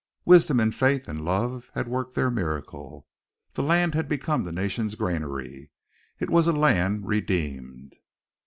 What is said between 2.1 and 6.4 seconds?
their miracle. This land had become the nation's granary; it